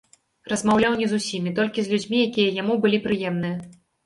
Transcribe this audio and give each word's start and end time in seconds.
Размаўляў 0.51 0.95
не 1.01 1.07
з 1.11 1.19
усімі, 1.21 1.53
толькі 1.59 1.79
з 1.89 1.93
людзьмі, 1.93 2.17
якія 2.29 2.55
яму 2.63 2.79
былі 2.87 3.03
прыемныя. 3.05 3.55